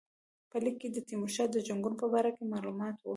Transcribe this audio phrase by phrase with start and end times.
[0.49, 3.09] په لیک کې د تیمورشاه د جنګونو په باره کې معلومات وو.